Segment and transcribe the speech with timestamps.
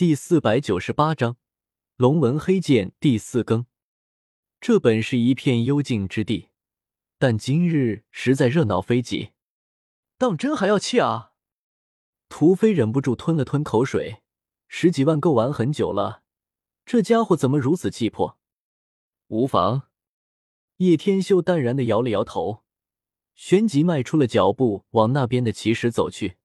[0.00, 1.36] 第四百九十八章
[1.96, 3.66] 龙纹黑剑第四更。
[4.58, 6.48] 这本是一片幽静之地，
[7.18, 9.32] 但今日实在热闹非己。
[10.16, 11.32] 当真还要气啊？
[12.30, 14.22] 屠飞忍不住吞了吞口水。
[14.68, 16.22] 十几万够玩很久了，
[16.86, 18.38] 这家伙怎么如此气魄？
[19.26, 19.90] 无妨。
[20.78, 22.64] 叶天秀淡然的摇了摇头，
[23.34, 26.38] 旋即迈出了脚步，往那边的奇石走去。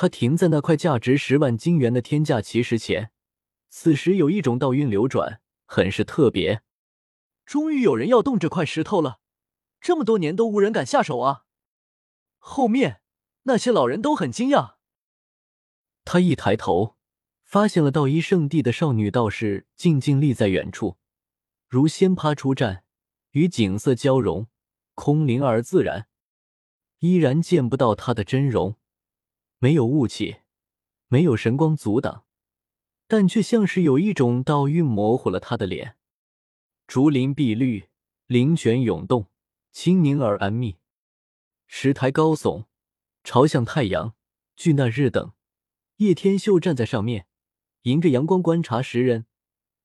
[0.00, 3.10] 他停在那块价值十万金元的天价奇石前，
[3.68, 6.62] 此时有一种道韵流转，很是特别。
[7.44, 9.18] 终于有人要动这块石头了，
[9.80, 11.46] 这么多年都无人敢下手啊！
[12.38, 13.00] 后面
[13.42, 14.74] 那些老人都很惊讶。
[16.04, 16.94] 他一抬头。
[17.42, 20.98] 发现了道一圣地的少女道士静静立在远处，
[21.66, 22.82] 如仙葩出绽，
[23.30, 24.46] 与景色交融，
[24.94, 26.06] 空灵而自然。
[27.00, 28.76] 依然见不到她的真容，
[29.60, 30.36] 没有雾气，
[31.08, 32.24] 没有神光阻挡，
[33.08, 35.96] 但却像是有一种道韵模糊了他的脸。
[36.86, 37.88] 竹林碧绿，
[38.26, 39.26] 灵泉涌动，
[39.72, 40.76] 清宁而安谧。
[41.66, 42.66] 石台高耸，
[43.24, 44.14] 朝向太阳。
[44.54, 45.32] 距那日等，
[45.96, 47.26] 叶天秀站在上面。
[47.82, 49.26] 迎着阳光观察石人，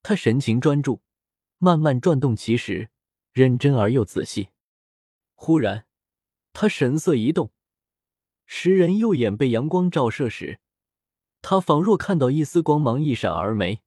[0.01, 1.01] 他神情专注，
[1.57, 2.89] 慢慢转动奇石，
[3.31, 4.49] 认真而又仔细。
[5.35, 5.85] 忽然，
[6.53, 7.51] 他神色一动，
[8.55, 10.59] 石人右眼被阳光照射时，
[11.41, 13.81] 他仿若看到一丝光芒一闪而没。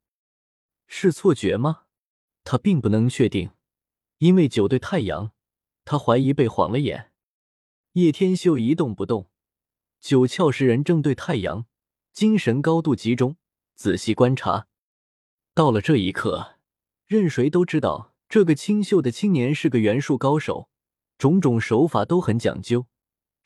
[0.88, 1.84] 是错觉吗？
[2.42, 3.52] 他并不能确定，
[4.18, 5.30] 因为九对太阳，
[5.84, 7.12] 他怀疑被晃了眼。
[7.92, 9.30] 叶天秀一动不动，
[10.00, 11.66] 九窍石人正对太阳，
[12.12, 13.36] 精神高度集中。
[13.76, 14.66] 仔细观察，
[15.54, 16.56] 到了这一刻，
[17.06, 20.68] 任谁都知道这个清秀的青年是个元术高手，
[21.16, 22.86] 种种手法都很讲究，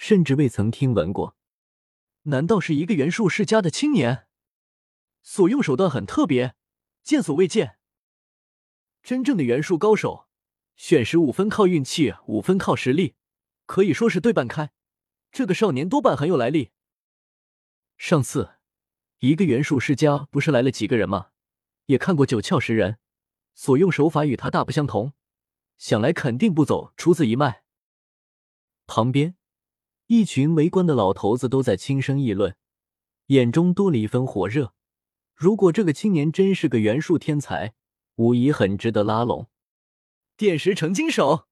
[0.01, 1.37] 甚至未曾听闻过。
[2.23, 4.27] 难道是一个元术世家的青年？
[5.21, 6.55] 所用手段很特别，
[7.03, 7.77] 见所未见。
[9.03, 10.27] 真正的元术高手，
[10.75, 13.15] 选时五分靠运气，五分靠实力，
[13.67, 14.73] 可以说是对半开。
[15.31, 16.71] 这个少年多半很有来历。
[17.99, 18.55] 上次。
[19.19, 21.33] 一个元术世家不是来了几个人吗？
[21.85, 22.99] 也看过九窍十人，
[23.53, 25.13] 所用手法与他大不相同，
[25.77, 27.65] 想来肯定不走出自一脉。
[28.87, 29.37] 旁边
[30.13, 32.57] 一群围观的老头子都在轻声议论，
[33.27, 34.75] 眼中多了一分火热。
[35.37, 37.75] 如果这个青年真是个元术天才，
[38.17, 39.49] 无疑很值得拉拢。
[40.37, 41.47] 点石成金手！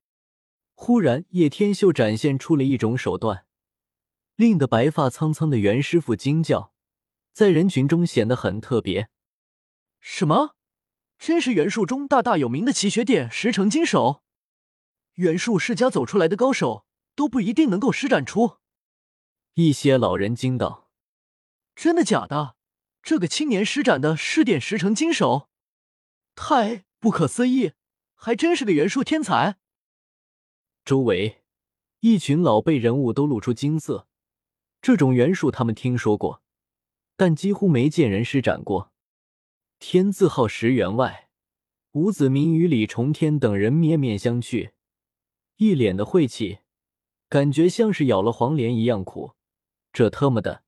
[0.74, 3.44] 忽然，叶天秀展现出了一种手段，
[4.34, 6.72] 令得白发苍苍的袁师傅惊叫。
[7.32, 9.08] 在人群中显得很特别。
[10.00, 10.56] 什么？
[11.16, 14.24] 真是元术中大大有名的奇学点石成金手？
[15.14, 16.86] 元术世家走出来的高手
[17.18, 18.58] 都不一定能够施展出。
[19.54, 20.88] 一些老人惊道
[21.74, 22.54] ：“真的假的？
[23.02, 25.48] 这个青年施展的是点石成金手？
[26.36, 27.72] 太不可思议！
[28.14, 29.58] 还真是个元术天才。”
[30.86, 31.42] 周围
[31.98, 34.06] 一群老辈人物都露出惊色。
[34.80, 36.44] 这种元术他们听说过。
[37.16, 38.92] 但几乎没见人施展过。
[39.80, 41.30] 天字号石员外，
[41.90, 44.70] 吴子明与李重天等人面面相觑，
[45.56, 46.60] 一脸的晦气，
[47.28, 49.34] 感觉像是咬了黄连一样苦。
[49.92, 50.62] 这特么的，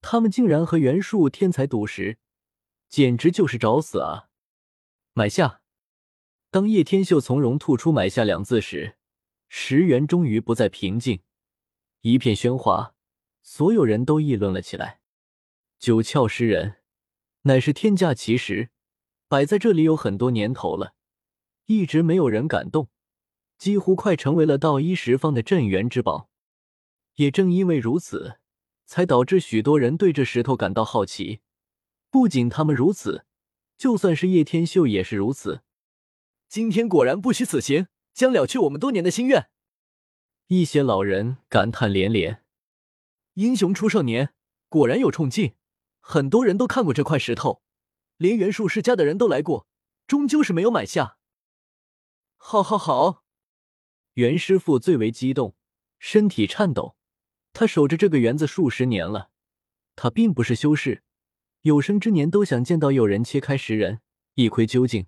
[0.00, 2.18] 他们竟然和袁术天才赌石，
[2.88, 4.28] 简直就是找死啊！
[5.12, 5.62] 买下！
[6.50, 8.96] 当叶天秀从容吐出“买下”两字时，
[9.48, 11.20] 石原终于不再平静，
[12.00, 12.94] 一片喧哗，
[13.42, 15.00] 所有人都议论了起来。
[15.78, 16.76] 九窍石人
[17.42, 18.70] 乃是天价奇石，
[19.28, 20.94] 摆在这里有很多年头了，
[21.66, 22.88] 一直没有人敢动，
[23.58, 26.28] 几乎快成为了道一十方的镇元之宝。
[27.14, 28.38] 也正因为如此，
[28.84, 31.40] 才导致许多人对这石头感到好奇。
[32.10, 33.24] 不仅他们如此，
[33.76, 35.62] 就算是叶天秀也是如此。
[36.48, 39.48] 今天果然不虚此行，将了却我们多年的心愿。
[40.46, 42.44] 一些老人感叹连连：
[43.34, 44.32] 英雄出少年，
[44.68, 45.54] 果然有冲劲。
[46.00, 47.62] 很多人都看过这块石头，
[48.16, 49.66] 连元术世家的人都来过，
[50.06, 51.18] 终究是没有买下。
[52.36, 53.24] 好，好，好！
[54.16, 55.54] 袁师傅最为激动，
[55.98, 56.96] 身体颤抖。
[57.52, 59.28] 他守着这个园子数十年了，
[59.94, 61.02] 他并不是修士，
[61.60, 64.00] 有生之年都想见到有人切开石人，
[64.32, 65.06] 一窥究竟。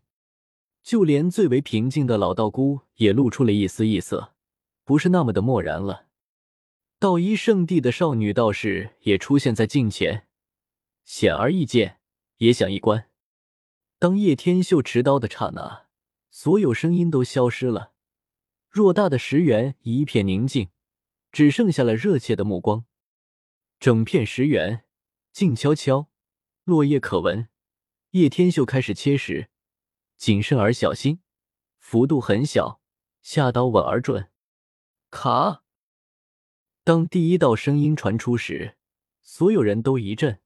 [0.82, 4.34] 就连最为平静的老道姑也露出了一丝异色，
[4.84, 6.08] 不是那么的漠然了。
[6.98, 10.26] 道一圣地的少女道士也出现在镜前。
[11.06, 12.00] 显而易见，
[12.36, 13.08] 也想一观。
[13.98, 15.86] 当叶天秀持刀的刹那，
[16.30, 17.92] 所有声音都消失了。
[18.72, 20.68] 偌大的石原一片宁静，
[21.32, 22.84] 只剩下了热切的目光。
[23.80, 24.84] 整片石原
[25.32, 26.08] 静悄悄，
[26.64, 27.48] 落叶可闻。
[28.10, 29.50] 叶天秀开始切时，
[30.16, 31.20] 谨慎而小心，
[31.78, 32.80] 幅度很小，
[33.22, 34.30] 下刀稳而准。
[35.10, 35.62] 卡！
[36.84, 38.76] 当第一道声音传出时，
[39.22, 40.40] 所有人都一震。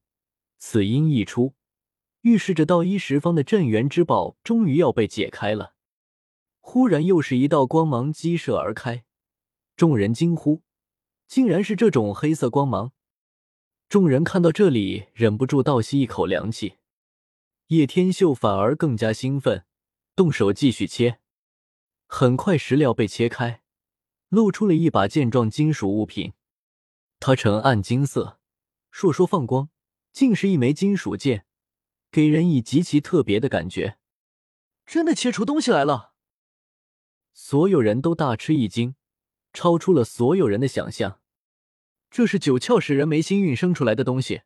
[0.57, 1.55] 此音一出，
[2.21, 5.75] 预示着道一十方的镇元之宝终于要被解开了。
[6.65, 9.03] 忽然，又是一道光芒激射而开，
[9.75, 10.63] 众人惊呼
[11.27, 12.93] ：“竟然是这种黑色光芒！”
[13.89, 16.77] 众人看到这里，忍不住倒吸一口凉气。
[17.67, 19.65] 叶天秀反而更加兴奋，
[20.15, 21.19] 动手继续切。
[22.07, 23.61] 很快，石料被切开，
[24.29, 26.33] 露出了一把剑状金属物品。
[27.19, 28.39] 它呈暗金色，
[28.91, 29.69] 烁烁放光，
[30.13, 31.45] 竟是一枚金属剑，
[32.09, 33.97] 给人以极其特别的感觉。
[34.85, 36.12] 真的切出东西来了！
[37.33, 38.95] 所有人都大吃一惊，
[39.51, 41.19] 超出了所有人的想象。
[42.09, 44.43] 这是九窍使人眉心运生出来的东西，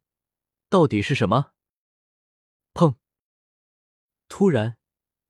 [0.69, 1.51] 到底是什么？
[2.73, 2.95] 砰！
[4.29, 4.77] 突然，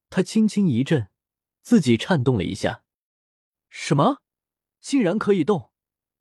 [0.10, 1.10] 他轻轻一震，
[1.62, 2.84] 自己颤动了一下。
[3.70, 4.22] 什么？
[4.80, 5.72] 竟然可以动？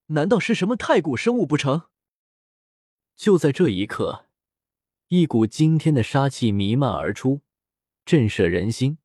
[0.07, 1.91] 难道是什么太古生物不成？
[3.15, 4.29] 就在这一刻，
[5.09, 7.43] 一股惊天的杀气弥漫而出，
[8.05, 8.99] 震慑人心，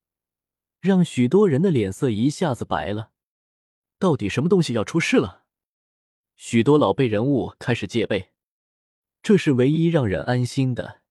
[0.81, 3.12] 让许多人的脸色一下子白了。
[4.00, 5.44] 到底什么东西要出事了？
[6.36, 8.31] 许多老辈人物开始戒备，
[9.22, 11.01] 这是唯一让人安心的。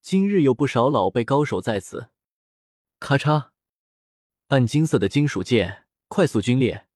[0.00, 2.08] 今日有不少老辈高手在此。
[2.98, 3.50] 咔嚓，
[4.48, 6.88] 暗金色的金属剑快速龟裂，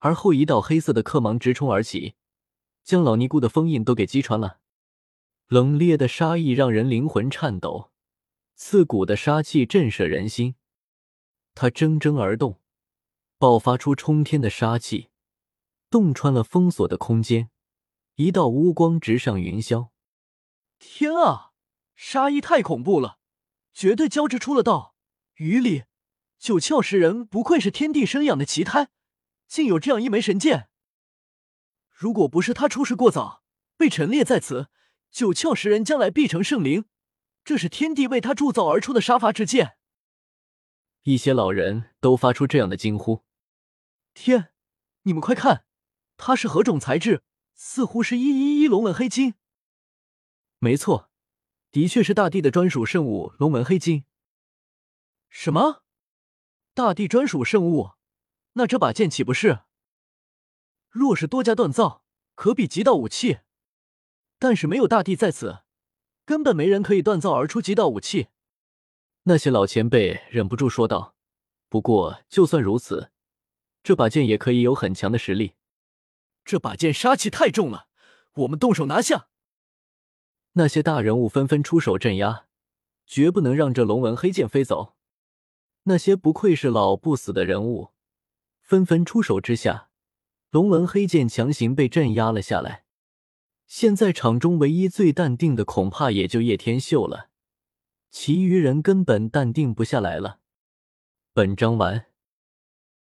[0.00, 2.16] 而后一道黑色的刻芒直冲而起，
[2.84, 4.60] 将老尼姑的封印都给击穿了。
[5.48, 7.90] 冷冽的杀意让人灵魂颤抖，
[8.54, 10.54] 刺骨的杀气震慑人心。
[11.54, 12.60] 他铮铮而动，
[13.38, 15.10] 爆发出冲天的杀气。
[15.90, 17.50] 洞穿了封锁的空间，
[18.14, 19.90] 一道乌光直上云霄。
[20.78, 21.52] 天啊，
[21.94, 23.18] 杀意太恐怖了，
[23.74, 24.94] 绝对交织出了道
[25.34, 25.84] 雨里。
[26.38, 28.88] 九窍石人不愧是天地生养的奇胎，
[29.46, 30.70] 竟有这样一枚神剑。
[31.90, 33.44] 如果不是他出世过早，
[33.76, 34.68] 被陈列在此，
[35.10, 36.86] 九窍石人将来必成圣灵。
[37.44, 39.76] 这是天地为他铸造而出的杀伐之剑。
[41.04, 43.24] 一些老人都发出这样的惊呼
[44.14, 44.52] ：“天，
[45.02, 45.64] 你们快看！”
[46.16, 47.24] 它是何种材质？
[47.54, 49.34] 似乎是一一一龙纹黑金。
[50.58, 51.10] 没错，
[51.72, 54.04] 的确是大帝的专属圣物龙纹黑金。
[55.28, 55.82] 什么？
[56.74, 57.92] 大帝专属圣物？
[58.52, 59.60] 那这把剑岂不是？
[60.88, 62.04] 若是多加锻造，
[62.34, 63.40] 可比极道武器。
[64.38, 65.64] 但是没有大帝在此，
[66.24, 68.28] 根本没人可以锻造而出极道武器。
[69.24, 71.14] 那些老前辈忍不住说道。
[71.68, 73.10] 不过，就算如此，
[73.82, 75.54] 这把剑也可以有很强的实力。
[76.44, 77.86] 这把剑杀气太重了，
[78.34, 79.28] 我们动手拿下。
[80.52, 82.46] 那些大人物纷纷出手镇压，
[83.06, 84.96] 绝不能让这龙纹黑剑飞走。
[85.84, 87.92] 那些不愧是老不死的人物，
[88.60, 89.88] 纷纷出手之下，
[90.50, 92.84] 龙纹黑剑强行被镇压了下来。
[93.66, 97.30] 现在场中唯一最淡定的，恐怕也就叶天秀了，
[98.12, 100.40] 其余人根本淡定不下来了。
[101.32, 102.11] 本章完。